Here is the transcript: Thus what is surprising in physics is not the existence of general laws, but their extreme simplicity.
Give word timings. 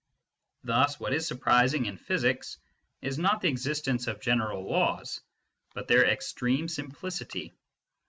Thus 0.63 0.99
what 0.99 1.13
is 1.13 1.27
surprising 1.27 1.85
in 1.85 1.95
physics 1.95 2.57
is 3.03 3.19
not 3.19 3.39
the 3.41 3.49
existence 3.49 4.07
of 4.07 4.19
general 4.19 4.67
laws, 4.67 5.21
but 5.75 5.87
their 5.87 6.07
extreme 6.09 6.67
simplicity. 6.67 7.53